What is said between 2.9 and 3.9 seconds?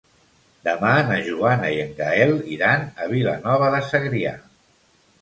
a Vilanova de